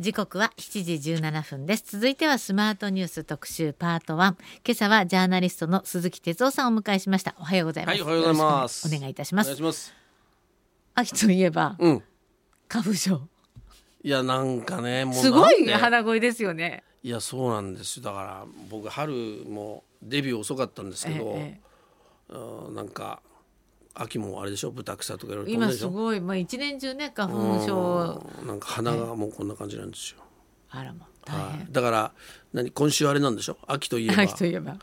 [0.00, 1.84] 時刻は7時17分です。
[1.86, 4.36] 続いてはスマートニュース特集パート1今
[4.70, 7.36] 朝はジャーナリストの鈴木哲夫さんをお迎えしました。
[7.38, 8.92] おはようございます、はいおはようございます。
[8.92, 9.94] お願いいたしまお願いすします。
[10.96, 12.02] 秋といえばうん。
[12.68, 13.28] 花粉症。
[14.02, 16.82] いやなんかねもうすごい鼻声ですよね。
[17.04, 18.02] いやそうなんですよ。
[18.02, 19.12] だから僕春
[19.48, 21.60] もデビュー遅かったんですけど、え
[22.30, 23.22] うんなんか
[23.94, 24.70] 秋もあれでしょ？
[24.70, 26.20] 豚草とかいろいろ今すごい。
[26.20, 28.24] まあ一年中ね花粉症。
[28.40, 28.46] うん。
[28.48, 30.18] なんか鼻がもうこんな感じなんですよ、
[30.70, 31.58] あらま大はい。
[31.58, 31.72] 変。
[31.72, 32.12] だから
[32.52, 32.70] 何？
[32.70, 33.56] 今週あれなんでしょ？
[33.66, 34.22] 秋といえば。
[34.22, 34.76] 秋といえば。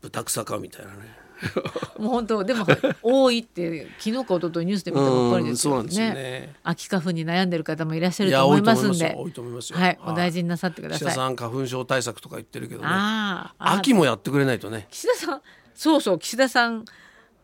[0.00, 1.28] 豚草かみたいなね。
[2.00, 2.66] もう本当でも
[3.00, 6.14] 多いって昨日か一昨日ニュースで見たばっかりですようんそうなんですよね。
[6.14, 9.14] ね秋花粉に悩んでる方もいらっしゃると思いますんで。
[9.16, 9.78] 多いと思いますよ。
[9.78, 9.98] はい、はい。
[10.14, 10.98] お大事になさってください。
[10.98, 12.88] 岸田さん花粉症対策とか言ってるけどね。
[13.58, 14.88] 秋もやってくれないとね。
[14.90, 15.42] 岸田さん
[15.76, 16.84] そうそう岸田さん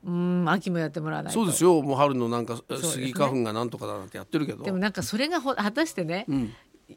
[0.05, 1.41] うん秋もやってもらわないと。
[1.41, 1.81] そうですよ。
[1.83, 2.79] もう春のなんかすね。
[2.79, 4.63] スギ花粉がなんとかだなんてやってるけど。
[4.63, 6.53] でもなんかそれがほ果たしてね、ん。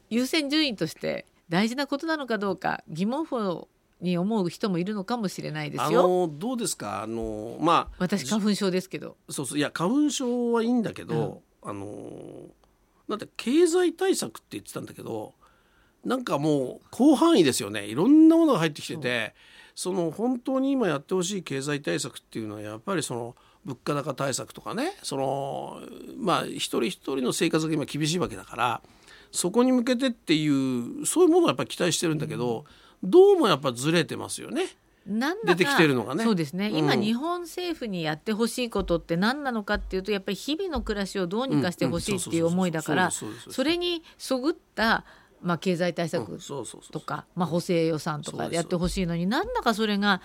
[0.09, 3.67] 優先順位として大事なことなのかどうか疑問符
[4.01, 7.01] に思う人もいるのかもしれないですあよのどうですか？
[7.01, 9.15] あのまあ私花粉症ですけど。
[9.29, 11.87] そうそういや花粉症はいいんだけど、あの
[13.09, 15.33] だって経済対策って言ってたんだけど
[16.03, 17.85] なんかもう広範囲ですよね。
[17.85, 19.33] いろんなものが入ってきてて
[19.77, 25.79] その本当に今やってほしい経済対策っていうのはやっぱりその物価高対策とかねその
[26.17, 28.81] まあ一人一人の生活が今厳しいわけだから
[29.31, 32.65] そこに向けてっていうそういうものをやっぱり期待してるんだけど、
[33.03, 34.67] どうもやっぱずれてますよね。
[35.05, 36.23] なん出てきてるのがね。
[36.23, 36.77] そうですね、うん。
[36.77, 43.27] 今日本政府にやってほしいことって何なのかっていうとやっぱり日々の暮らしをどうにかしてほしいっていう思いだからそ
[43.63, 45.05] れにそぐった、
[45.41, 46.39] まあ、経済対策
[46.91, 50.21] とか、まあ、補正予算とそうでやってほしいのになんだかそれが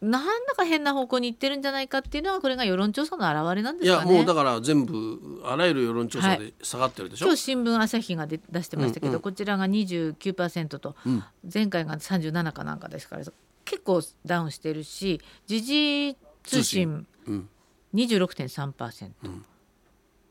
[0.00, 4.10] なんだか変な方向に行ってるんじゃないかっていうのはこれが世論調査の表れなんでいすかね。
[4.10, 9.20] やもうだから全部あらゆる世論調査で下がってるでしょ、今日新聞朝日が出出してましたけど、うんうん。
[9.20, 11.22] こちらが29%と、うん。
[11.52, 13.24] 前回が37かなんかですから
[13.66, 17.48] 結構ダウンしてるし時事通信うん、
[17.94, 19.10] 26.3%、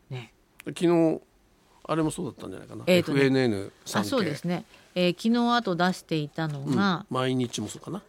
[0.09, 0.33] ね。
[0.65, 1.21] 昨日
[1.89, 4.63] あれもそうだったんじゃないかな、えーとね FNN 産あ経そうですね、
[4.93, 8.03] えー昨日あと出していたのが、毎日もそうかな。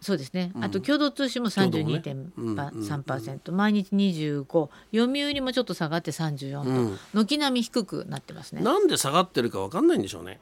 [0.00, 2.54] そうですね、あと共同通信も共同もねうん。
[2.54, 6.98] 32.3%、毎日25読売もちょっと下がって34と、うん。
[7.12, 8.62] 軒並み低くなってますね。
[8.62, 10.40] なんで下がってるかわかんないんでしょうね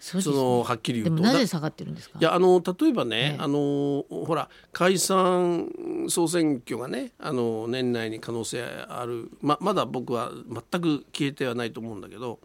[0.00, 0.24] そね。
[0.24, 1.22] そのはっきりで言うと。
[1.22, 2.18] なぜ下がってるんですか？
[2.18, 3.42] いやあの例えばね、ええ。
[3.42, 5.68] あのほら解散
[6.08, 9.30] 総選挙がねあの年内に可能性ある。
[9.42, 12.40] ままだ僕は全く消えてはないと思うんだけど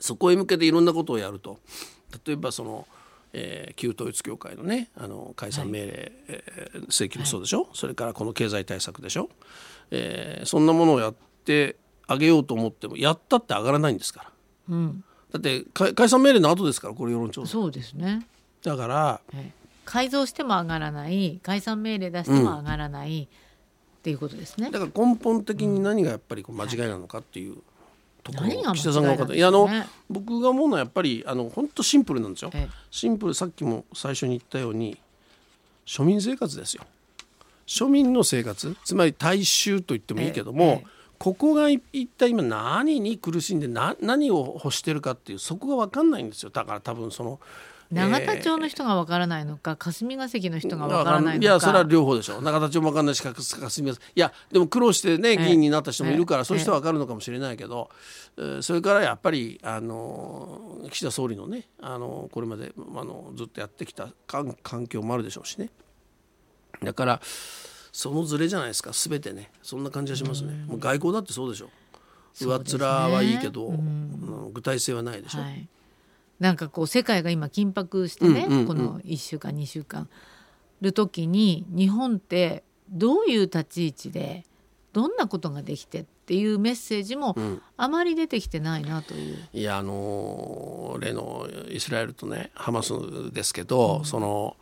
[0.00, 1.58] そこへ向けていろんなことをやると。
[2.26, 2.86] 例えばその、
[3.32, 9.28] えー旧統一教会のねあの解散命令、えー請求もそうでしょ、それからこの経済対策でしょ、
[9.90, 11.14] えーそんなものをやっ
[11.44, 11.76] て
[12.06, 14.32] あげようと思ってもやったって上がらないんですから。
[14.70, 17.52] うん、だってか解散命令の後ですからこれ世論調査。
[17.52, 18.26] そうですね。
[18.62, 19.58] だからええ。
[19.84, 21.40] 改造しても上がらない。
[21.42, 23.28] 解散命令出しても上がらない、
[23.98, 24.70] っていうことですね。
[24.70, 27.56] だから根本的に何がやっぱりこう間違いなのかっていう
[28.22, 29.68] ところ何が間違い岸田さんが分かったいやあの
[30.08, 32.50] 僕が思うのはやっぱりあの本当シンプルなんですよ。
[32.54, 32.68] ええ。
[32.90, 34.98] シンプルさっきも最初に言ったように
[35.86, 36.84] 庶民生活ですよ。
[37.66, 40.82] 庶民の生活つまり大衆と言ってもいいけども、
[41.18, 46.50] ここが一体今何に苦しんでな何を欲してるかっていうそこが分かんないんですよ。
[46.50, 47.40] だから多分その
[47.90, 51.44] 永田町の人がわからないのか、霞が関の人がわからないのか。
[51.44, 51.44] い。
[51.44, 52.42] やそれは両方でしょ。
[52.42, 56.44] 永田町も分かんないしか霞がいやでも苦労してね議員になった人もいるから、ええ。
[56.44, 57.90] そういう人は分かるのかもしれないけど、
[58.36, 65.70] えーそれからやっぱりあの岸田総理のねあのこれまであのずっとやってきた環環境もあるでしょうしね。
[66.82, 67.20] だから
[67.98, 68.92] そのズレじゃないですか。
[68.92, 69.50] 全てね。
[69.60, 71.68] そんな感じがしますね、もう外交だってそうでしょ。
[72.36, 72.84] 上っそうですね。
[72.84, 73.74] 面はいいけど、うん。
[73.74, 73.78] う
[74.50, 75.68] ん具体性はないでしょ、はい。
[76.38, 78.66] なんかこう世界が今緊迫してね、うんうんうん。
[78.68, 80.08] この1週間2週間。
[80.80, 84.44] る時に日本ってどういう立ち位置で
[84.92, 87.62] どんなことができてっていうメッセージもん。
[87.76, 89.38] あまり出てきてないなという。
[89.52, 92.92] いやあの例のイスラエルとねハマス
[93.32, 94.56] ですけど、その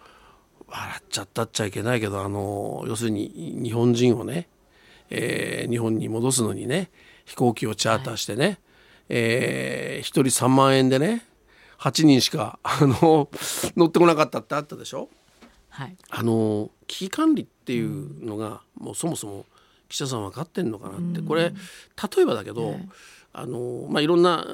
[0.68, 3.28] 笑っちゃったっちゃいけないけどあの要するに
[3.62, 4.48] 日本人をね、
[5.10, 6.90] えー日本に戻すのにね
[7.24, 8.58] 飛行機をチャーターしてね、
[9.08, 11.24] えー一人3万円でね
[11.78, 13.28] 8人しかあの
[13.76, 15.08] 乗ってこなかったってあったでしょ？
[15.68, 15.96] はい。
[16.08, 19.44] あの危機管理っていうのが、もうそもそも
[19.90, 22.76] 岸田さん分かってんのかなって、これ例えばだけど、
[23.34, 24.46] あのまあ、いろんな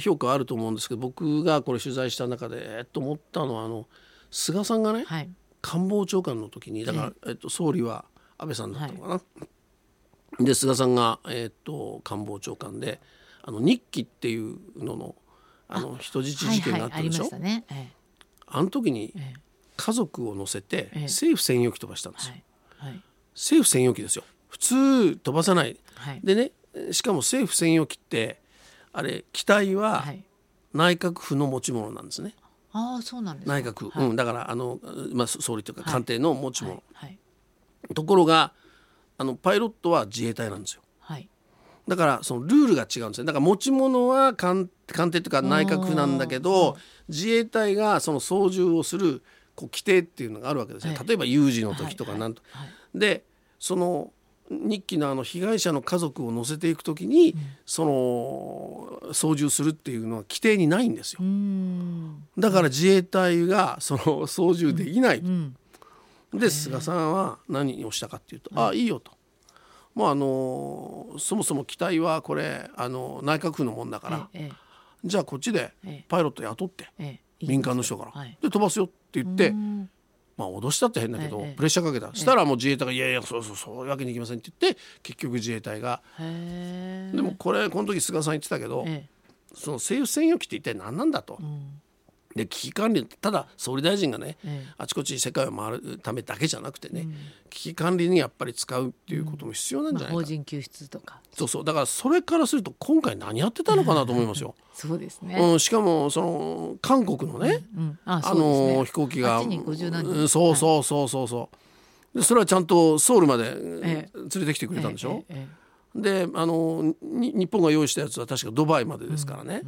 [0.00, 3.86] 評価はあると思うんですけど僕がこれ取材した中でえっと思ったのはあの
[4.30, 5.30] 菅さんがね、はい。
[5.62, 8.04] 官房長官の時にだから、えっと、総理は
[8.38, 9.22] 安倍さんだったのか
[10.38, 10.44] な。
[10.44, 13.00] で菅さんが、えっと、官房長官で
[13.42, 15.14] あの日記っていうのの、
[15.68, 17.88] あの人質事件があったでしょ、はいはい、あね、え。
[18.46, 19.40] あの時にええ。
[19.76, 21.02] 家族を乗せてええ。
[21.02, 22.34] 政府専用機飛ばしたんですよ、
[22.78, 23.02] はいはい。
[23.34, 24.24] 政府専用機ですよ。
[24.48, 25.78] 普通飛ばさない。
[25.94, 26.20] はい。
[26.22, 26.52] でね
[26.92, 28.40] しかも政府専用機って
[28.92, 30.22] あれ機体ははい。
[30.74, 32.34] 内閣府の持ち物なんですね、
[32.72, 33.52] ああそうなんですか。
[33.52, 33.90] 内閣。
[33.90, 34.08] 府、はい。
[34.08, 34.78] うん、だからあの、
[35.12, 36.82] まあ、総理というか官邸の持ち物、はい。
[36.94, 37.18] はい。
[37.94, 38.52] ところが
[39.18, 40.82] あのパイロットは自衛隊なんですよ。
[41.00, 41.28] はい。
[41.88, 46.76] だからそのルールが違うんですねだから持ち物は官官邸というか内閣府なんだけど
[47.08, 49.22] 自衛隊がその操縦をする
[49.54, 51.06] こう規定っていうのがあるわけですね、はい。
[51.06, 52.20] 例えば有事の時とかはい。
[52.20, 52.98] なんと、はい。
[52.98, 53.22] で
[53.58, 54.10] その
[54.50, 57.34] 日記のあの被害者の家族を乗せていく時に、
[57.64, 61.20] その操縦するっていうのは規定にないんですよ。
[62.38, 65.56] だから自衛隊がその操縦できない、うん。
[66.32, 69.12] で菅さんは何をしたかっていうと「あいいよ」と。
[69.94, 74.56] もうあのそもそも機体はこれあの内閣府のもんだから、ええ
[75.04, 76.04] じゃあこっちでええ。
[76.08, 77.46] パイロット雇ってええ。
[77.46, 78.38] 民間の人から、はい。
[78.42, 79.90] で飛ばすよって言って、うん
[80.36, 89.06] まあ脅したって変だけど、ええプレッシャーかけた、したらもう自衛隊が「いやいやそうそうそういうわけにいきません」って言って結局自衛隊が、でもこれこの時菅さん言ってたけど、え
[89.54, 91.38] その政府専用機って一体何なんだと。
[91.40, 91.80] えうん
[92.36, 94.74] で危機管理ただ総理大臣がね、ええ。
[94.78, 97.08] あちこち世界を回るためだけじゃなくてね、
[97.50, 101.20] 危機管理にやっぱり使うっていうことも必要なんじまあゃないか、法人救出とか。
[101.34, 101.64] そうそう。
[101.64, 104.54] だからそれからすると今回何やってたのかなと思いますよ。
[104.74, 105.38] そうですね。
[105.40, 110.12] うん、しかもその韓国のね、うんあの飛行機があっちに50何人。
[110.12, 111.48] うんそうそうそうそうそ
[112.14, 112.18] う。
[112.18, 113.44] でそれはちゃんとソウルまで
[113.82, 115.46] え連れてきてくれたんでしょ、え
[115.94, 119.62] であのに日本が用意したやつは確かドバイまでですからね、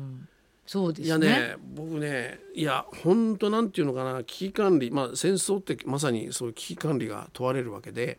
[0.69, 1.07] そうですね。
[1.07, 8.19] いやね僕ねいや本当なんていうのかな危機管理まあ戦争ってまさにそういう危機管理が問われるわけで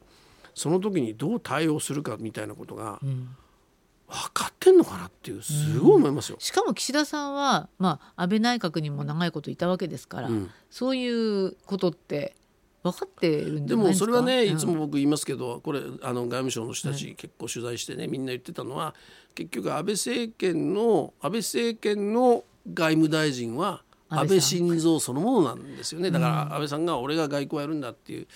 [0.56, 6.38] その時にどう対応するかみたいなことが分かってんのかなっていうすごい思いますよ。
[6.40, 10.50] しかも岸田さんは、まあ、安倍内閣にも長いこといたわけですから、うん。
[10.72, 12.36] そういうことって
[12.84, 18.96] 分かってるんじでもそれはねいつもうん僕言いますけどこれあの外務省の人たち結構取材してねみんな言ってたのは
[19.36, 22.44] 結局安倍政権の安倍政権の
[22.74, 26.10] 外務大臣は安倍晋三そのものなんですよね。
[26.10, 28.28] だから安倍さんが俺が外交やるんだっていう。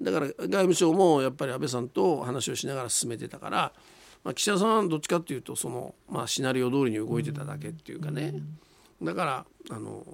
[0.00, 3.72] だから外務省もやっぱり安倍さんと話をしながら進めてたから、
[4.24, 8.34] まあ、岸田さんはどっちかっていうとその、まあ、シナリオ通りに動いてただけっていうかね
[9.04, 10.04] だからあの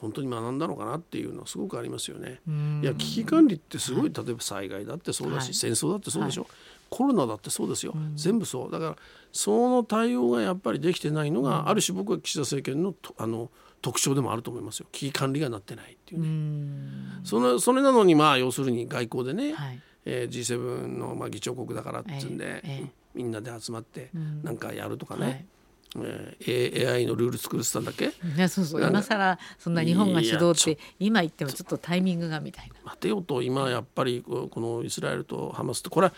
[0.00, 2.40] 本当に学んだのかなっていうのはすごくありますよね。
[2.82, 5.54] いや危機管理ってすごい例えば災害だってそうだし、はい。
[5.54, 6.46] 戦争だってそうでしょ、
[6.88, 8.70] コロナだってそうですよ、全部そう。
[8.70, 8.96] だから
[9.32, 13.50] その対応がやっぱりできてないのが、ある種僕は岸田政権のとあの
[13.82, 14.86] 特徴でもあると思いますよ。
[14.92, 17.20] 危機管理がなってないっていううね、ん。
[17.24, 19.80] そのそれなのにまあ要するに外交でね、はい。
[20.06, 22.90] えー G7 のまあ議長国だからっていうんで、ええええ。
[23.14, 24.42] みんなで集まってん。
[24.42, 25.28] なんかやるとかはい。
[25.28, 25.46] ね、
[25.96, 28.06] えー AI のルール作るってたんだっけ？
[28.06, 28.82] いやそうそう。
[28.86, 32.74] 今更そんな日本が主導って今言ってもちょっとタイミングがみたいな。
[32.84, 35.90] 待てよと今やっぱりここのイスラエルとハマスと。
[35.90, 36.12] これは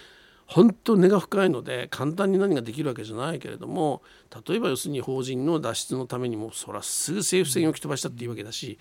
[0.44, 4.02] 本当根が深いので簡単に何ができるわけじゃないけれども
[4.46, 8.76] 例えば要するに法人の脱出のためにもそれはすぐ政府専用機飛ばしたっていいわけだし、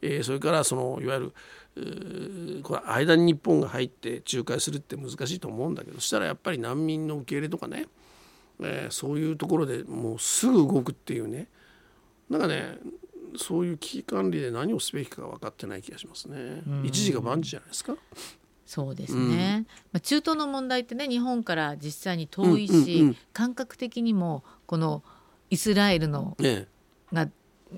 [0.00, 7.86] えーそれからそのいわゆるこれ間に日本が入って仲介するって難しいと思うんだけどそしたらやっぱり難民の受け入れとかね、
[8.62, 11.48] えーそういうところでもうすぐ動くっていうね。
[12.28, 12.78] なんかね
[13.36, 16.62] そういう危機管理で何をすべきかが分かってない気がしますね。
[16.84, 17.96] 一時が万事じゃないですか。
[18.66, 25.02] そうですね、まあ、中東の問題ってね日本から実際に遠いし、うんうんうん感覚的にもこの
[25.50, 26.68] イスラエルのね
[27.12, 27.28] が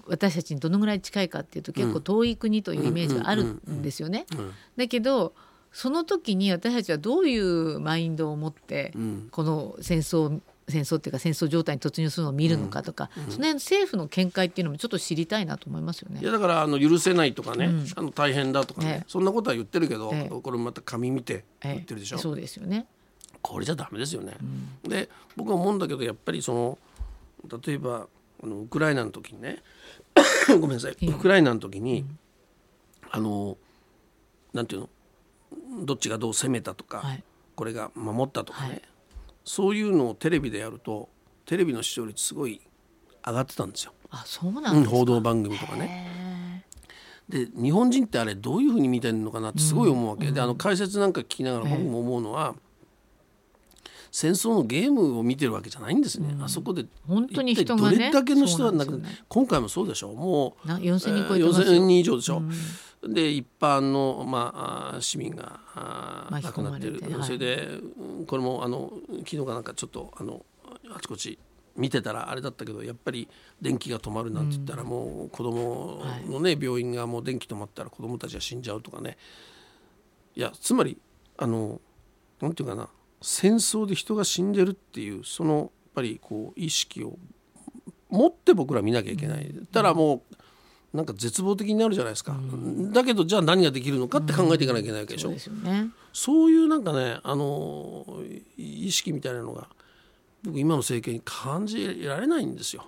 [0.06, 4.26] 私たちにどのぐらい近いかっていうと結構遠い国というイメージがあるんですよね。
[4.36, 5.32] うんだけど
[5.72, 9.28] その時に私たちはどういうマインドを持ってうん。
[9.30, 16.20] この戦争戦争っていうか戦争状態に突入するのを見るのかとか、その辺政府の見解っていうのもちょっと知りたいなと思いますよね。
[16.20, 16.24] い。
[16.24, 17.86] やだからあの許せないとかね、うん。
[17.96, 19.04] あの大変だとかね、ええ。
[19.08, 20.40] そんなことは言ってるけど、ええ。
[20.40, 21.76] これまた紙見て言え。
[21.78, 22.86] ってるでしょ、そうですよね。
[23.40, 24.36] これじゃダメですよね。
[24.84, 26.78] で僕は思うんだけどやっぱりその
[27.66, 28.06] 例えば
[28.42, 29.62] あのウクライナの時にね
[30.48, 32.04] ごめんなさいウクライナの時に、
[33.10, 33.56] あの
[34.52, 34.88] なんていうの？
[35.84, 37.24] どっちがどう攻めたとか、はい。
[37.56, 38.82] これが守ったとかね、はい
[39.44, 41.08] そういうのをテレビでやると
[41.46, 42.60] テレビの視聴率すごい
[43.26, 44.84] 上がってたんですよ、あそうなうん。
[44.84, 46.64] 報道番組とかね。
[47.30, 52.54] へで日本人ってあれどういうふうに見てるのかなってすごい思うわけ、であの解説なんか聞きながら僕も思うのは、
[54.10, 59.24] 戦争のゲームを見てるわけじゃないんですね、あそこで本当に人がねどれだけの人が亡くなね。
[59.28, 60.12] 今回もそうでしょ。
[60.12, 61.66] もうな4000人超えてますよ。
[61.68, 62.42] 4000人以上でしょ、
[63.06, 65.60] で一般の、まあ市民が
[66.30, 67.68] 亡くなってる、それで
[67.98, 68.92] うんこれもあの
[69.24, 70.44] 昨日かなんかちょっとあの
[70.94, 71.38] あちこち
[71.76, 73.28] 見てたらあれだったけどやっぱり
[73.60, 79.16] 電気が止まるなんて言ったらもう子供のね、病院がもう電気止まったら子供たちは死んじゃうとかね。
[80.34, 80.96] いやつまり
[81.36, 81.80] あの
[82.40, 82.88] なんていうかな
[83.20, 87.18] 戦争で人が死んでるっていうそのやっぱりこう意識を
[88.08, 89.52] 持って僕ら見なきゃいけない。
[89.72, 90.36] たらもう
[90.92, 92.36] なんか絶望的になるじゃないですか、
[92.92, 95.88] だけどじゃあ何ができるのかって考えていかなきゃいけないわけでしょ、そうですよね。
[96.12, 98.04] そういうなんかねあの
[98.58, 99.68] 意識みたいなのが
[100.42, 102.84] 僕今の政権に感じられないんですよ。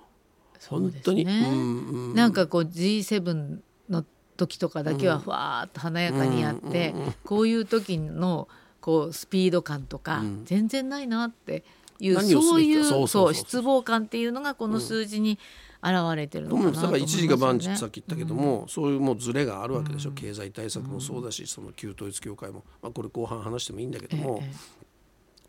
[0.69, 2.15] 本当に、ねうんうん。
[2.15, 3.59] なんかこう G7
[3.89, 4.05] の
[4.37, 6.95] 時とかだけはふわーっと華やかにやって、
[7.25, 8.49] こういう時の
[8.81, 10.45] こうスピード感とかうん。
[10.45, 11.65] 全然ないなって
[12.01, 15.39] いう、そういうそうそうそう失望感っていうのがこの数字に
[15.85, 17.19] 現れてるのかなとだから思いますよね。
[17.19, 24.50] 一時が万事さっき言ったけども、そういうもうズレがあるわけでしょ、経済対策もそうだし、その旧統一教会も、まあ、これ後半話してもいいんだけども、え
[24.81, 24.85] え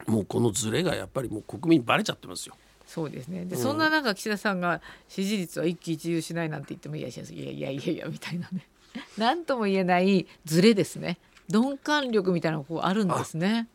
[0.07, 2.55] もうこのズレがやっぱりもう国民にバレちゃってますよ。
[2.85, 3.45] そうですね。
[3.45, 8.67] で、そんな中岸田さんが支持率は一喜一憂しないなんて言ってもいやいやいやいやいやいやみたいなね。
[9.17, 11.17] 何とも言えないズレですね。
[11.49, 13.67] 鈍感力みたいなのがこうあるんですね。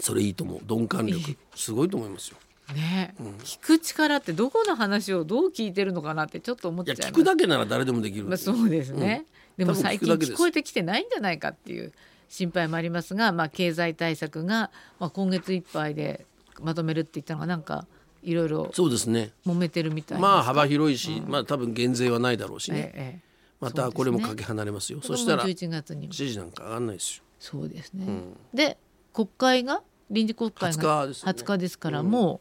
[0.00, 0.60] それいいと思う。
[0.68, 1.36] 鈍感力。
[1.54, 2.36] すごいと思いますよ。
[2.72, 7.08] ね、聞く力ってどこの話をどう聞いてるのかなってちょっと思っちゃいます。
[7.10, 9.26] 聞くだけなら誰でもできる、まあ、そうですね、
[9.58, 11.92] でも多分最近聞こえてきてないんじゃないかっていう
[12.28, 16.24] 心配もありますが、まあ、経済対策が、まあ、今月いっぱいで
[16.62, 17.86] まとめるって言ったのがなんか
[18.22, 19.32] いろいろそうですね。
[19.46, 23.20] 揉めてるみたいですまあ幅広いし、まあ多分減税はないだろうしね、ええええ。
[23.60, 25.00] またこれもかけ離れますよ。
[25.02, 26.12] そそしたら11月にも。
[26.14, 27.24] 支持なんか上がんないですよ。
[27.38, 28.36] そうですね、ん。
[28.54, 28.78] で
[29.12, 29.82] 国会が？
[30.10, 31.38] 臨時国会20が日ですよね。
[31.38, 32.40] 20日ですからも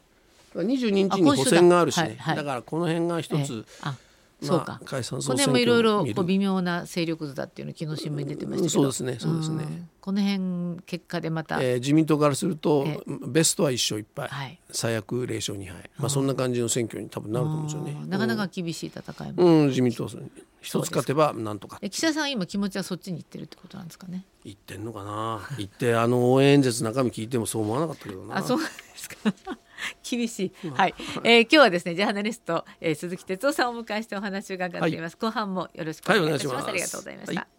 [0.61, 2.35] 22日あに補選があるしね、はいはい。
[2.37, 3.63] だからこの辺がう、一つ、ええ。
[3.81, 3.95] あ
[4.43, 9.63] そうか、まあ、解散この総選辺もいろいろ微妙な勢力図だっていうの昨日新聞に出てましたけど、そうですねそうですね。
[9.63, 9.89] ん。
[10.01, 14.59] この辺結果でまた、えー自民党からするとえベストは1勝1敗、はい。
[14.71, 18.05] 最悪0勝2敗、まあ、そんな感じの選挙に多分なると思うんですよね。
[18.07, 20.09] なかなか厳しい戦いも、うん、自民党は
[20.61, 21.79] 一つ勝てばなんとか。
[21.81, 24.25] え岸田さん今気持ちはそっちに行ってるってことなんですかね。
[24.43, 25.41] 言ってんのかな。
[25.57, 28.37] 言ってあの応援演説中身聞いてもそう思わなかったけどな。
[28.37, 29.33] あそうですか
[30.09, 36.69] 厳しい、はい、えー今日はですねジャーナリスト、えー鈴木哲夫さんをお迎えしてお話を伺っています、後半もよろしくお願いします,、はいます。
[36.69, 37.49] ありがとうございました、はい。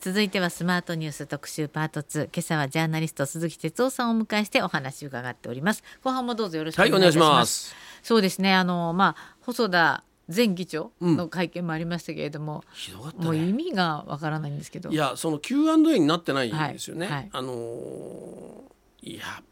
[0.00, 5.82] 続いてはスマートニュース特集パート2今朝はジャーナリスト鈴木哲夫さんをお迎えしてお話を伺っております。
[6.04, 7.70] 後半もどうぞよろしくおはい、願いしお願いしま、ます。
[7.70, 7.74] す。
[8.02, 8.54] そうですね。
[8.54, 13.48] あのまあ細田前議長の会見もありましたけれども、ひどかったもうね。
[13.48, 14.90] 意味がわからないんですけど。
[14.90, 17.06] いや、その Q&A になってないんですよね。
[17.06, 17.16] はい。
[17.16, 17.30] はい。
[17.32, 19.42] あのーいや、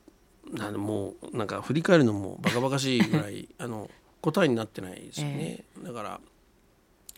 [0.53, 5.65] なんもうなんか振り返るのもバカバカしいぐらい あの答えになってないですよね。
[5.83, 6.21] だから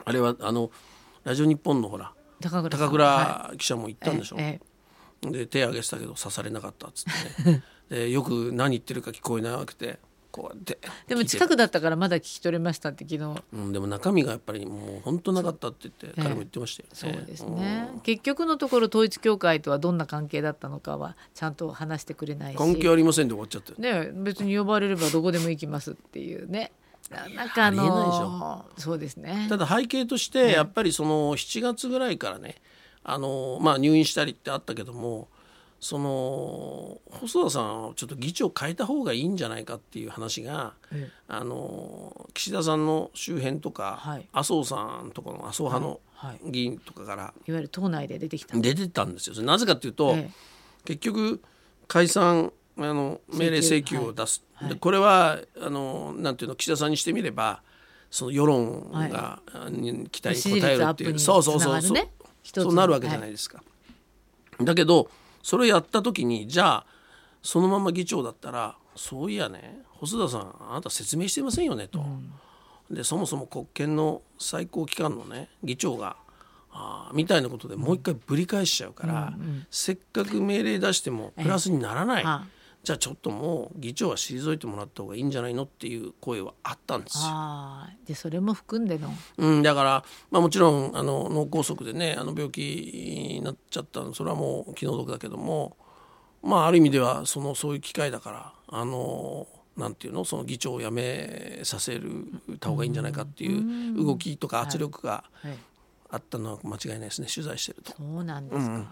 [0.05, 0.71] あれはあの
[1.25, 4.37] ラジオ日本のほら高倉記者も言ったんでしょ。
[4.39, 4.77] ええ
[5.23, 7.63] で手挙げてたけど刺されなかったっつってね。
[7.89, 9.99] でよく何言ってるか聞こえなくて
[10.37, 10.79] こうやって
[11.09, 13.43] でも近くだったからまだ聞き取れましたって昨日。
[13.55, 17.13] うん、でも中身がやっぱりもう本当なかったって言って彼も言ってましたよ。
[17.13, 17.17] ね。
[17.17, 22.59] そうですね、結局のところ統一教会とはどんな関係だったのかはちゃんと話してくれないし。
[22.59, 23.73] 関係ありませんで終わっちゃって。
[23.73, 23.79] る。
[23.81, 26.73] ね別に呼ばれればどこでも行きますっていうね。
[27.11, 29.47] ななんかあのそうですね。
[29.49, 32.57] ただ背景としてやっぱりその7月ぐらいからね
[33.05, 35.29] あの、まあ、入院したりってあったけども
[35.79, 44.27] その細田さんはちょっと議長変えた方がいいんじゃないかっていう話がえあの岸田さんの周辺とか、はい。
[44.33, 46.51] 麻生さんとかの麻生派のはい。
[46.51, 48.57] 議員とかからいわゆる党内で出てきた。
[48.57, 49.43] 出てたんですよ。
[49.43, 50.31] なぜかっていうと、え
[50.85, 51.43] 結局
[51.89, 57.63] 解散あの命令請求を出す、でこれはあのなんていうの岸田さんにしてみれば
[58.11, 62.11] その世論が、あに期待に応えるっていう、そうそうそうそう、ね。
[62.43, 63.63] そうなるわけじゃないですか。
[64.61, 65.11] だけど
[65.47, 66.87] それやった時にじゃあ
[67.41, 72.05] そのまま議長だったらそういやね細田さんあなた説明してませんよねと。
[72.91, 76.17] でそもそも国権の最高機関のね議長が
[76.73, 79.33] あーみたいなことでもう一回ぶり返しちゃうから、
[79.71, 82.47] せっかく命令出してもプラスにならない、はあ
[82.87, 87.25] じゃあちょっともう議長は退いてもらった方がいいんじゃないのっていう声はあったんですよ。
[88.07, 89.13] でそれも含んでの。
[89.39, 95.77] うん、だから、まあ、もちろんあの脳梗塞でねあの病気になっちゃったのそれはもう気の毒だけども、
[96.45, 102.09] まあ、ある意味ではそのそういう機会だからあのなんていうのその議長を辞めさせる
[102.61, 105.59] た方がいいんじゃないかっていう動きとか圧力がはい
[106.11, 107.29] あったのは間違いないですね。
[107.33, 107.93] 取材してると。
[107.93, 108.87] そうなんですか、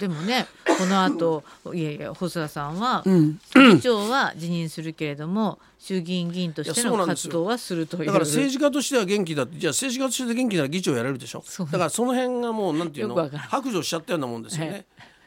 [0.00, 0.46] でもね
[0.78, 1.44] この後
[1.74, 3.38] いやいや細田さんは、ん。
[3.54, 8.06] 議長は辞任するけれども衆議院議員としての活動はするという。
[8.06, 11.44] だから政治家としては元気だってじゃあ政治家として元気なら議長やれるでしょ。
[11.58, 14.84] だからその辺がもうなんていうの白状しちゃったようなもんですよね、はい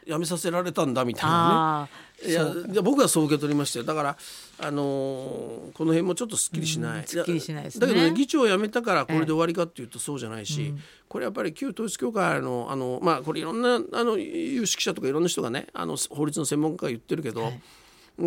[0.08, 1.90] 辞めさせられたんだみたいなね。
[2.26, 2.44] いや
[2.82, 3.84] 僕はそう受け取りましたよ。
[3.84, 4.16] だから、
[4.58, 7.86] あのーこの辺もちょっとすっきりしない、うんすっきりしないですね。
[7.86, 10.74] だけどね議長を辞めたからこれで終わりかっていうとそうじゃないし、
[11.08, 17.60] これやっぱり旧統一教会のあのまあこれいろんなあの有識者とかいろんな人がねあの法律の専門家が言ってるけど、はい。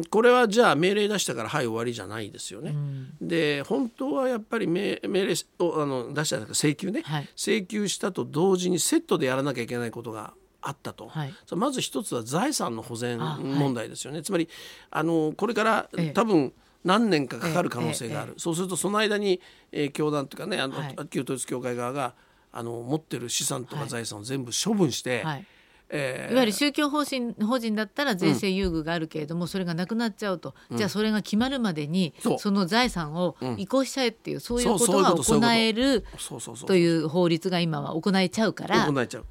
[0.09, 2.73] これはじゃあ命令出したからはい終わりじゃないですよね。
[3.19, 7.29] で本当はやっぱり命命令をあの出した請求ね、はい。
[7.35, 11.33] 請求したと同時にセットでやらなきゃいけないことがあったと、はい。
[11.55, 14.47] まず一つは財産の保全問題ですよね、つまり
[14.89, 16.09] あのこれからええ。
[16.11, 16.53] 多分
[16.83, 18.39] 何年かかかる可能性がある、ええ。
[18.39, 19.39] そうするとその間に、
[19.71, 20.95] えー教団というかねあの、はい。
[21.09, 22.13] 旧統一教会側が
[22.51, 23.89] あの持ってる資産とかはい。
[23.89, 25.45] 財産を全部処分して、はい。
[25.93, 35.51] えーいわゆる宗教法人法人だったら税制優遇があるけれども、それがなくなっちゃうと、じゃあそれが決まるまでにその財産を移行しちゃえっていう、そういうこそういうとがことそういうこと。
[35.51, 36.05] 行える
[36.65, 39.25] という法律が今は行えちゃうから行えちゃう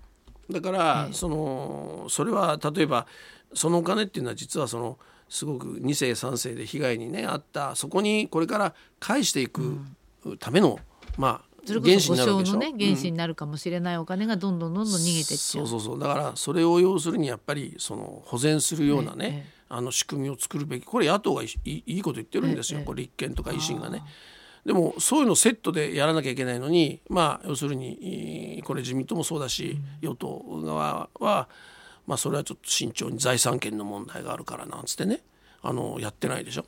[0.50, 1.12] だから、ええ。
[1.14, 3.06] そのそれは例えば
[3.54, 7.74] そのお金っていうのは実はそのすごく2世3世で被害にねあった。
[7.74, 9.78] そこにこれから返していく
[10.38, 10.78] ための、
[11.16, 12.56] まあ原資になるでしょ。
[12.56, 15.98] ね原資になるかもしれないお金がどんどんどんどん逃げてっちゃそううそうそう。
[15.98, 19.60] だからそれを要するにやっぱりその保全するようなね、ええ。
[19.68, 22.84] あの仕組みを作るべきこれ野党がいいいいこと言ってるんですよ、ええ。
[22.84, 24.02] これ立憲とか維新がね。
[24.64, 31.48] でもそういうのセットでやらなきゃいけないのにまあ要するにいこれ自民党もそうだし、与党側は
[32.06, 35.20] まあそれはちょっと慎重に財産権の問題があるからなんつってね
[35.62, 36.64] あのやってないでしょ。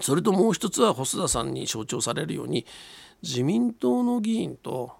[0.00, 2.64] それともう一つは細田さんに象徴されるように
[3.22, 4.92] 自民党の議員と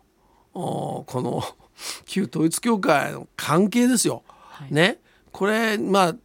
[0.55, 1.43] おこの
[2.07, 4.25] 旧統一教会の関係ですよ。
[4.27, 4.75] はい。
[4.75, 4.99] ね。
[5.31, 6.17] これまあ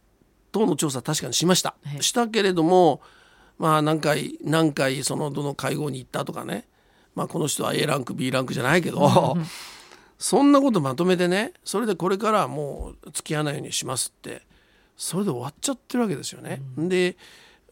[0.50, 2.02] 党の調査確かにしました、はい。
[2.02, 3.00] したけれども
[3.58, 6.66] まあ何回何回そのどの会合に行ったとかね。
[7.14, 9.36] まあこの人は A ランク B ランクじゃないけど、
[10.18, 11.52] そんなことまとめてね。
[11.64, 14.42] それでこれからはもう付き合わないようにしますって。
[14.96, 16.60] それで終わっちゃってるわけですよね。
[16.76, 17.16] で、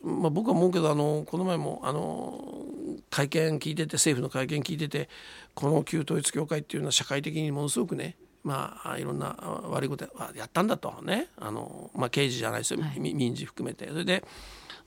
[0.02, 2.66] まあ、僕は思うけどあのこの前もあの
[3.10, 5.08] 会見聞いてて政府の会見聞いてて
[5.54, 11.28] この旧統一教会っていうのは社会的にものすごくねまあいろんなあ悪いことはやったんだとね。
[11.36, 12.98] あの、まあ、刑事じゃないですよ、はい。
[12.98, 13.88] み民事含めて。
[13.88, 14.24] それで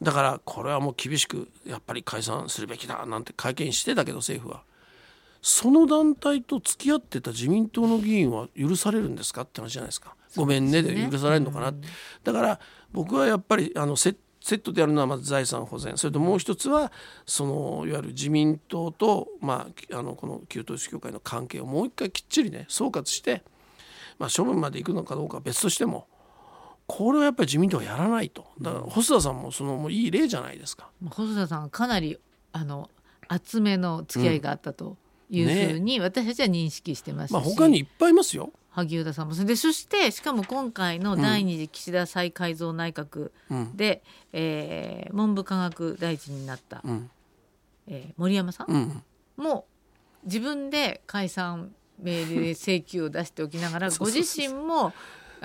[0.01, 4.63] だからこれはもう厳しくやっぱり解散するべきだなんて会見してたけど政府は。
[5.41, 10.15] その団体と付き合ってた自民党の議員は許されるんですかって話じゃないですか。
[10.36, 11.88] ごめんねで許されるのかなって。
[12.23, 12.60] だから
[12.91, 16.91] 僕はやっぱりあのセセットでやるのはまず財産保全それともう一つは
[17.25, 23.43] そのいわゆる自民党と、まあ、あのこの旧統一教会の関係をもう一回きっちりね総括して、
[24.19, 26.08] まあ、処分までいくのかどうかは別としても
[26.87, 28.45] これはやっぱり自民党はやらないと。
[28.61, 30.89] だから細田さんもそのもういい例じゃないですか。
[31.09, 32.17] 細田さんはかなり
[32.51, 32.89] あの
[33.27, 34.97] 厚めの付き合いがあったと
[35.29, 38.51] いうふうに私たちは認識してますし、まあ、他にいっぱいいますよ。
[38.69, 39.35] 萩生田さんも。
[39.35, 43.75] でそしてしかも今回の第二次岸田再改造内閣うん。
[43.75, 47.09] で、えー文部科学大臣になった、うん。
[47.87, 49.03] えー森山さんうん。
[49.37, 49.65] も
[50.25, 54.93] 自分で解散命令請求を出しておきながら ご自身も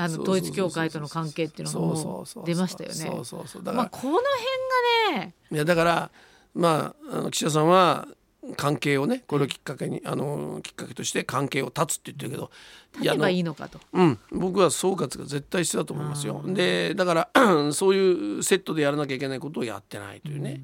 [0.01, 2.95] あの統一教会との関係っていうのがもう出ましたよね。
[2.95, 3.63] そうそうそう。
[3.63, 6.11] だから、まあこの辺がねいやだから
[6.55, 8.09] まああの岸田さんは
[8.57, 12.51] 関係をねこれをきっかけにあのきっかけとして関係を断つって言ってるけど
[12.99, 13.79] 立てばいいののかと。
[13.93, 14.19] うん。
[14.33, 16.43] 僕は総括が絶対必要だと思いますよ。
[16.47, 17.31] でだから
[17.75, 20.63] そういうセットでやらなきゃいけないことをやってないというね。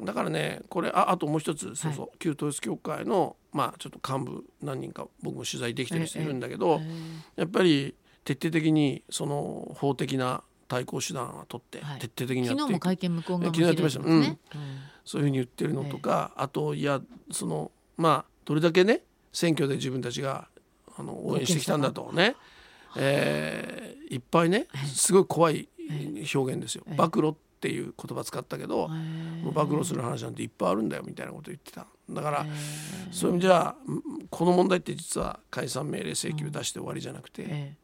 [0.00, 6.80] だからねこれああともう一つそうそう、旧統一教会のまあちょっと幹部何人か僕も取材できてる人いるんだけど、
[7.36, 7.94] やっぱり
[8.34, 11.98] 徹底的にその法的な対抗手段は取って、はい。
[11.98, 14.00] 徹底的にやって昨日も会見向こう側も昨日やってました。
[14.04, 14.20] うん。
[14.20, 14.38] ね。
[15.04, 17.00] そういうふうに言ってるのとか、あといや
[17.32, 20.48] そのまあどれだけね選挙で自分たちが
[20.96, 22.36] あの応援してきたんだとね、
[22.96, 25.68] えーいっぱいねすごい怖い
[26.34, 26.84] 表現ですよ。
[26.96, 31.86] 暴露っていう言葉使ったけど、もう暴露する話なんていっぱいあるんだよみたいなこと言ってた。
[32.08, 32.46] だから
[33.12, 33.74] そういう意味じゃ
[34.30, 37.79] この問題って実は解散命令請求出して終わりじゃなくて、ええ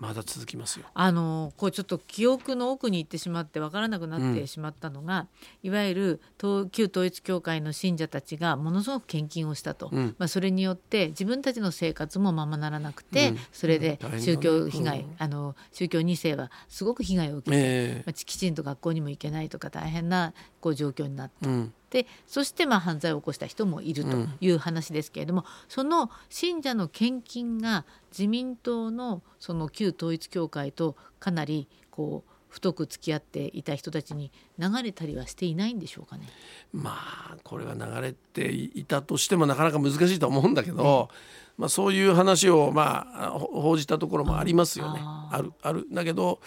[0.00, 0.86] まだ続きますよ。
[0.94, 5.26] あのこうちょっと記憶の奥に行ってしまって分からなくなってしまったのが、
[5.62, 10.16] いわゆる東旧統一教会の信者たちがものすごく献金をしたと、うん。
[10.18, 13.38] まあ、それによって自分たちの生活もままならなくて、うん。
[13.52, 15.14] それで宗教被害、うん。
[15.18, 18.02] あの宗教2世はすごく被害を受けて、え。
[18.06, 36.28] まあ、きちんと学校にも行けないとか大変なこう状況になってえうんでそしてまあ犯罪を起こした人もいるという話ですけれども、その信者の献金が自民党のその旧統一教会とかなりこう太く付き合っていた人たちに流れたりはしていないんでしょうかね。
[36.72, 41.08] まあこれは流れていたとしてもなかなか難しいと思うんだけど、
[41.56, 45.00] まあ、そういう話をまあほ報じたところもありますよね。
[45.02, 46.40] あるあるだけど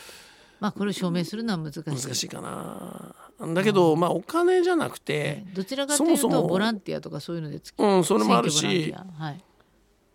[0.60, 3.16] まあこれを証明するのは難しい難しいかな。
[3.54, 9.42] だけど、まあお金じゃなくて、どちらかというとそもそもボランティアとかそういうのでつうん、それもあるしはい、思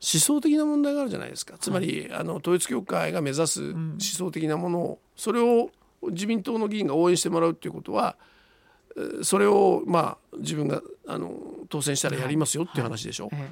[0.01, 1.57] 想的な問題があるじゃないですか。
[1.59, 5.71] つまり、あの統一教会が目指す思想的なものを、それを
[6.11, 8.17] 自民党の議員が応援してもらうっていうことは
[8.97, 11.33] えーそれをまあ自分があの
[11.69, 13.47] 当選したらやりますよっていう話でしょ、えもう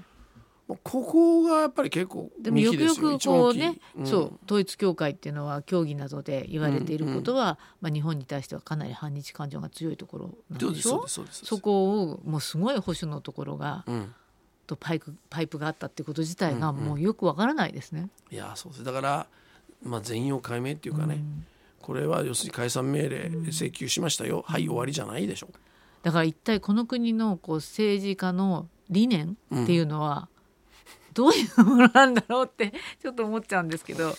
[0.69, 2.73] ここがやっぱり結構えでもよ。
[2.73, 4.07] くよくこうね、ん。
[4.07, 11.07] そう統一教会っていうのは教義などで言われていることは、まあ、日本に対してはかなり反日感情が強いところなんでしょ？
[11.07, 14.15] そうですそこをもうすごい保守のところが、うん。
[14.67, 18.09] とパイプパイプがあったっていうこと自体がもうよくわからないですね。
[18.33, 18.85] いやそうです。
[18.85, 19.27] だから、
[19.85, 21.23] まあ、全容解明っていうかね、
[21.81, 25.51] これは要するに解散命令請求しましたよ、はい終わりじゃないでしょ。
[26.03, 30.29] だから一体この国のこう政治家の理念っていうのは
[31.17, 34.15] どういうものなんだろうって ちょっと思っちゃうんですけど。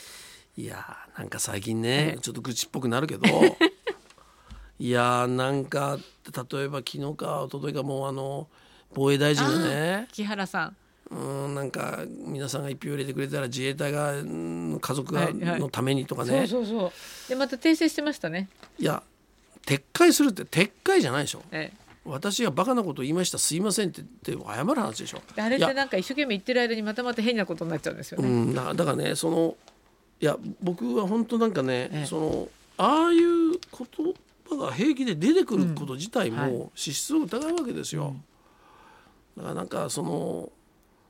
[0.57, 3.25] いやーなんか最近ねええちょっと愚痴っぽくなるけど。
[4.79, 8.47] いやーなんか例えば昨日か一昨日かもうあの
[8.93, 10.75] 防衛大臣がね木原さん。
[11.09, 11.15] う
[11.47, 15.59] んなんか皆さんが一票入れてくれたら自衛隊がうん家族がはいはい。
[15.59, 16.91] のためにとかそうねそうそう。
[17.29, 18.49] でまた訂正してましたね。
[18.79, 19.03] いや
[19.65, 21.43] 撤回するって撤回じゃないでしょ。
[21.51, 21.71] え
[22.07, 25.21] 私がバカなこと言いましたすいませんってって謝る話でしょ。
[25.35, 28.27] え、あれってなんか一生懸命言ってる間にまたまた変なことになっちゃうんですよね。
[28.27, 29.55] うん、だだからねその
[30.19, 32.05] いや僕は本当なんかね、ええ。
[32.05, 34.13] そのああいう言
[34.49, 36.51] 葉が平気で出てくること自体うんはい。
[36.51, 38.15] も資質を疑うわけですよ。
[39.35, 40.49] だからなんかその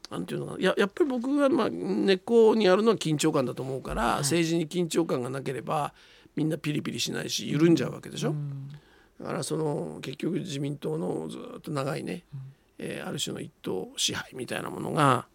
[0.10, 0.60] なんていうのかな。
[0.60, 5.94] いややっぱり僕はまあ根っこにあるのは緊張感だと思うから、政治に緊張感がなければ
[6.36, 8.34] みんなピリピリしないし緩んじゃうわけでしょ。
[9.20, 12.24] だからその結局自民党のずっと長いね、
[12.78, 15.26] えーある種の一党支配みたいなものが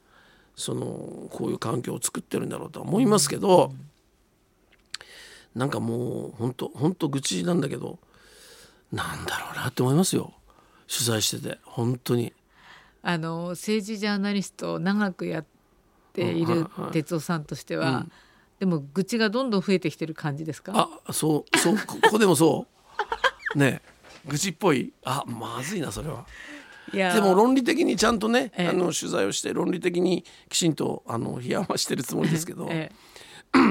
[0.54, 3.72] そのこういう環境を作ってるんだろうとは思いますけど、
[5.54, 7.98] なんかもう本当本当愚痴なんだけど
[8.92, 10.32] なんだろうなって思いますよ。
[10.86, 12.32] 取材してて本当に。
[13.02, 15.44] あの政治ジャーナリストを長くやっ
[16.12, 18.12] ている哲夫さんとしては、うん。
[18.60, 20.88] でも愚痴がどんどん増えてきてる感じですか？
[21.06, 22.81] あそうそうこ ここでもそう
[23.54, 23.92] ねえ
[24.26, 24.92] 愚痴っぽい。
[25.04, 26.26] あまずいなそれは。
[26.92, 28.68] いやでも論理的にちゃんとね、ええ。
[28.68, 32.90] あの取材をして論理的にきちんとあの批判はしてるつもりですけど、 え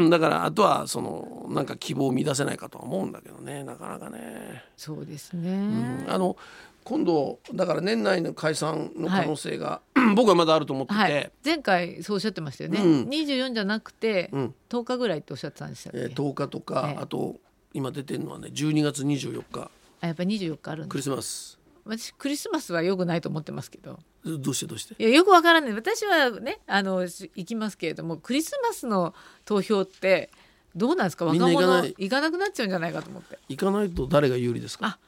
[0.10, 5.50] だからあとはそのなんか希望を見出せないかとは思うんだけどねなかなかね、そうですね。
[5.50, 6.06] うん。
[6.08, 6.38] あの
[6.84, 9.82] 今度だから年内の解散の可能性が、
[10.16, 13.10] 僕はまだあると思ってて、はい、前回そうおっしゃってましたよね、うん。
[13.10, 14.56] 24じゃなくてうん。
[14.70, 17.02] 10日ぐらいっておっしゃってたんでしたっけ、えー10日とか、ええ。
[17.02, 17.40] あと
[17.74, 19.72] 今出てるのはね12月24日。
[20.02, 21.60] あやっぱり24日あるんクリスマス。
[21.86, 24.00] 私クリスマスは良くないと思ってますけど。
[24.24, 24.96] どうしてどうして？
[25.00, 25.74] いやよくわからない。
[25.74, 30.30] 私はねあのし行きますけれどもクリスマスの投票って
[30.76, 31.26] どうなんですか？
[31.26, 31.96] み若者行かない。
[31.98, 33.40] 行かなくなっちゃうんじゃないかと思って。
[33.50, 35.00] 行かないと誰が有利ですか？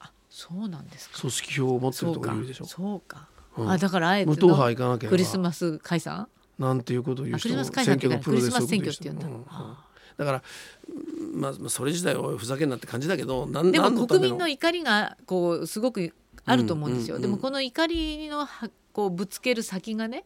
[0.00, 1.18] あそうなんですか。
[1.20, 2.30] 組織票を持ってるとそうか。
[2.30, 2.66] こ有利でしょ？
[2.66, 3.70] そうか、うん。
[3.70, 5.10] あだからあえて無党派行かなければ。
[5.12, 6.28] クリスマス解散？
[6.58, 9.22] なんていうことを言う人も選挙のプロですクリスマス選挙っていうんだ。
[9.22, 9.85] そういうことは
[10.16, 10.42] だから
[10.88, 17.16] うんまあまあそれ自体はふざけんなって感じだけどなんでも国民の怒りがこうすごくあると思うんですよ。
[17.16, 18.48] うんうんでもこの怒りのは
[18.92, 20.24] こうぶつける先がね、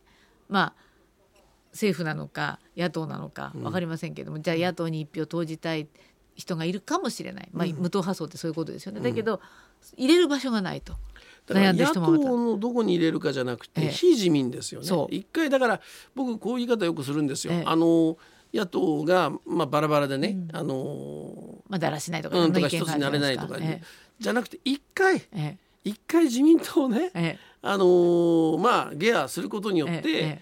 [0.49, 0.91] まあ
[1.73, 5.89] 政府なのか野党なのか分かりませんけども、じゃあ野党に一票投じたい
[6.35, 9.01] 人がいるかもしれない、まあ、無党派層ってそういうことですよね。
[9.01, 9.41] だけど
[9.97, 10.95] 入れる場所がないと。
[11.47, 13.89] だから悩んでる野党人もまたのどこに入れるかじゃなくて、ええ。
[13.89, 15.07] 非自民ですよね。
[15.11, 15.81] 一回だから
[16.15, 17.63] 僕こういう言い方よくするんですよ、ええ。
[17.67, 18.17] あの
[18.53, 23.81] 野党が、まあ、バラバラでね、あのまあ、だらしないとか、うんとか一つになれないとか、え
[24.19, 27.39] じゃなくて一回え一回自民党をね、ええ。
[27.63, 30.41] あのーまあゲアすることによって、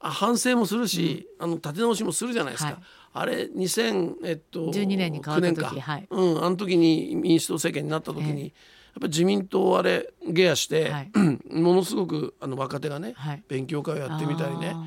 [0.00, 2.70] あ反省もするし、あの立て直しもするじゃないですか。
[2.70, 2.82] はい。
[3.16, 5.80] あれ2000えっと12年に変わった時9年か。
[5.80, 6.06] はい。
[6.10, 8.52] うんあの時に民主党政権になった時に、えやっ
[8.94, 11.10] ぱり自民党あれゲアして、はい。
[11.52, 13.42] ものすごくあの若手がね、はい。
[13.48, 14.72] 勉強会をやってみたりね。
[14.74, 14.86] あ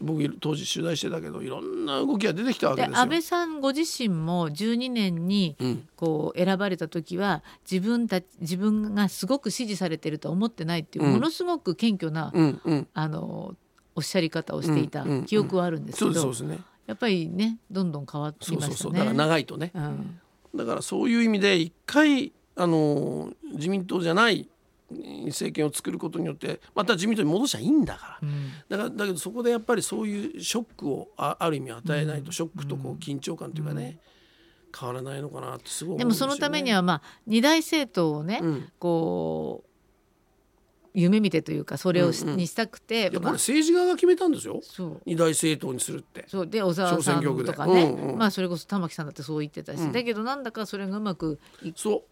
[0.00, 2.92] 僕当時取材してたけどいろんな動きが出てきたわけですよ。
[2.94, 13.54] で安倍さんご自身も12年にうんこう選ばれた時は自分たち自分がすごく支持されてるとは思ってないっていう、うんものすごく謙虚な、うんうんあの
[13.94, 16.58] おっしゃり方をしていた記憶はあるんですけそうど、そうですね。
[16.86, 18.76] やっぱりねどんどん変わってそうきましたね。
[18.76, 19.72] そうそうだから長いとね。
[19.74, 20.20] うん
[20.54, 24.48] だからそういう意味で一回あの自民党じゃない
[24.90, 28.28] 政権を作ることによってまた自民党に戻しゃいいんだから。
[28.28, 28.50] うん。
[28.68, 33.98] だからだけどそこでやっぱりそういうショックをあある意味与えないと、ショックとこう緊張感というかね、
[34.78, 36.08] 変わらないのかなってすごいでね。
[36.08, 38.72] でもそのためにはまあ二大政党をね、うん。
[38.78, 39.70] こう
[40.94, 42.36] 夢見てというかそれをし、うんうん。
[42.36, 44.60] にしたくて、まあ政治側が決めたんですよ。
[44.62, 45.02] そう。
[45.04, 46.24] 二大政党にするって。
[46.28, 46.46] そう。
[46.46, 48.18] で小沢さんとかね、うんうん。
[48.18, 49.92] まあそれこそ玉木さんだってそう言ってたし、うん。
[49.92, 52.02] だけどなんだかそれがうまくいそう。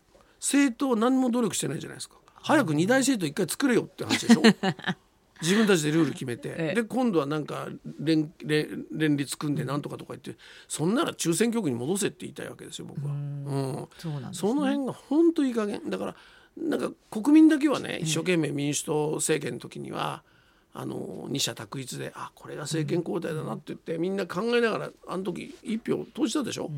[0.41, 4.43] 政党何も努力してないじゃないですか早く二大政党一回作れよって話でしょ？
[5.43, 6.75] 自分たちでルール決めて、ええ。
[6.75, 10.37] で今度はなんか連連連立組んでなんとかとか言って
[10.69, 13.13] そんなら中選挙区に戻せって言いたいわけですよ僕は。
[13.13, 13.89] うん。
[14.33, 15.83] その辺が本当いい加減。
[15.89, 16.17] だから
[16.57, 20.23] なんか国民だけはね一生懸命民主党政権の時には、
[20.73, 26.71] あの二者択一であこれが政権交代だなって言ってみんな考えながらあの時一票投じたでしょ、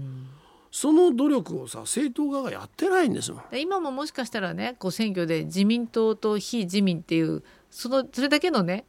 [0.76, 3.42] その努力をさ政党側がやってないんですもん。
[3.50, 8.84] で今ももしかしたらねこう選挙で自民党と非自民っていうそのそれだけのね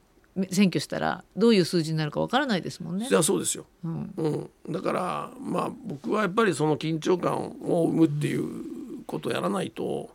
[0.52, 3.16] 選挙したらどういう数字になるかわからないですもんねじ。
[3.16, 4.28] ゃあそうですよ、うんう
[4.70, 10.10] ん、だからまあ僕はやっぱりその緊張感を生むっていうことをやらないと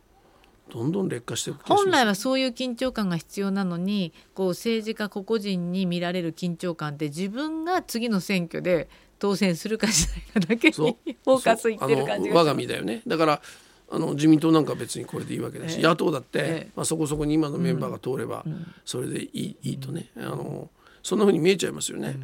[0.71, 8.89] どんどん劣化して本来はそういう緊張感が必要なのにこう政治家個々人に見られる緊張感って自分が次の選挙で
[9.23, 13.01] 当選するかしないかだけにフォーカスいってる感じが我が身だよね。
[13.07, 13.41] だから
[13.89, 15.83] あの自民党なんか別にこれでいいわけだし、ええ。
[15.83, 16.71] 野党だって、ええ。
[16.75, 18.43] まあ、そこそこに今のメンバーが通れば、
[18.83, 20.09] それでいいいいとね。
[20.17, 20.69] あの
[21.03, 22.17] そんなふうに見えちゃいますよね。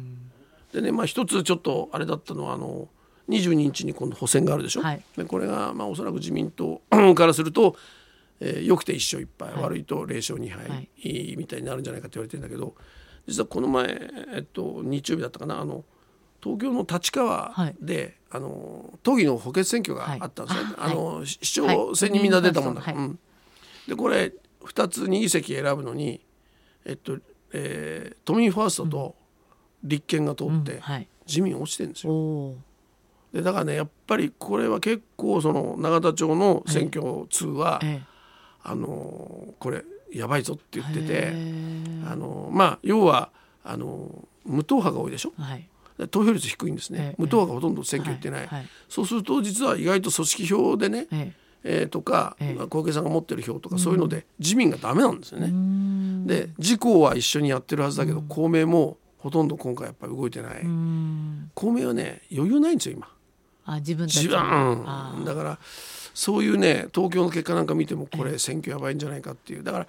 [0.74, 2.88] でねまあ一つちょっとあれだったのはあの
[3.30, 4.82] 22日に今度補選があるでしょ。
[4.82, 5.02] はい。
[5.16, 6.82] でこれがまあおそらく自民党
[7.16, 7.76] からすると、
[8.40, 9.62] えー、良くて1勝1敗、はい。
[9.62, 11.34] 悪いと0勝2敗、はい。
[11.38, 12.74] みたいになるんじゃないかと言われてるんだけど
[13.26, 15.84] 実はこの前、えっと、日曜日だったかなあの
[16.42, 20.92] 東京の立川で、あの都議の補欠選挙があったんですね、はい。
[20.92, 22.94] あの市市長選にみんな出たもんだはい。
[22.94, 23.18] うん。
[23.88, 24.32] でこれ
[24.64, 26.20] 2つ2議席選ぶのに、
[26.84, 27.18] えっと
[27.52, 29.16] えー都民ファーストと
[29.82, 30.80] 立憲が通って、うん。
[30.80, 32.54] はい、自民落ちてるんですよ。
[33.32, 38.02] でだからねやっぱりこれは結構その永田町の選挙通は、え
[38.62, 41.32] あのこれやばいぞって言ってえてへ
[42.06, 43.30] あのまあ要は
[43.64, 45.32] あの無党派が多いでしょ。
[45.38, 45.60] ーはい。
[45.60, 45.66] で
[46.08, 47.14] 投票率低いんですね、ええ。
[47.18, 48.48] 無党派がほとんど選挙行ってない、
[48.88, 51.32] そうすると実は意外と組織票でね、え
[51.64, 51.82] え。
[51.84, 52.66] ーとか、ええ。
[52.66, 55.48] 小池さんが持ってる票とかそういうので自民がダメなんですよね。
[55.48, 56.26] ん。
[56.26, 60.62] で自公は一緒にやってるはずだけど、公明もほとんど今回やっぱり動いてない、
[61.54, 63.08] 公明はね余裕ないんですよ今。
[63.66, 65.58] あ自分たち自分、だから
[66.14, 69.62] そういうね東京の結果なんか見てもこれ選挙やばいんじゃないかっていう。
[69.62, 69.86] だから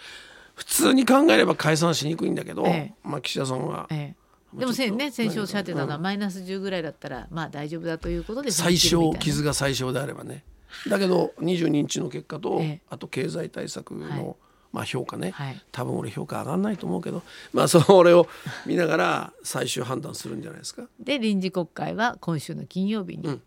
[0.54, 2.93] 普通に考えれば解散しにくいんだけど、え。
[3.04, 4.20] まあ岸田さんはええ
[4.53, 6.01] でもちょっとせね先週おっしゃってたのはうん。
[6.01, 10.43] マイナス10ぐらいだったらまあ大丈夫だということで最小傷が最小であればね。
[10.89, 12.81] だけど22日の結果と、ええ。
[12.89, 14.35] あと経済対策の、はい。
[14.71, 15.61] まあ、評価ね、はい。
[15.73, 18.27] 多分俺評価上がんないと思うけどまあそれを
[18.65, 20.83] 見ながら最終判断するんじゃないですか。
[20.99, 23.41] で臨時国会は今週の金曜日に。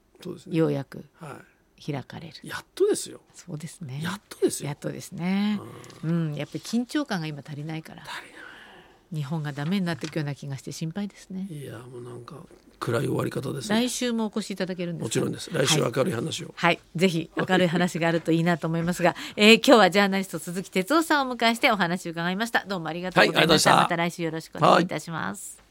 [0.48, 1.42] ようやくは
[1.84, 3.20] 開かれる、い、やっとですよ。
[3.34, 4.00] そうですね。
[4.02, 4.68] やっとですよ。
[4.68, 5.60] やっとですね。
[6.02, 8.02] うん、やっぱり緊張感が今足りないから。
[8.02, 8.43] 足りない
[9.14, 12.36] 日本がダメになっていくような気がして心配ですねいやもうなんか
[12.80, 13.76] 暗い終わり方ですね。
[13.86, 15.04] 来週もお越しいただけるんですか？
[15.06, 15.48] もちろんです。
[15.54, 16.52] 来週ははい明るい話を。
[16.56, 22.64] はい、ぜひ明るい話があるといいなと思いますが、 えー今日はジャーナリスト鈴木哲夫さんをお迎えしてお話を伺いました。
[22.66, 23.70] どうもありがとうございました。
[23.70, 25.63] はいありがとうございましたまた来週よろしくお願いいたします。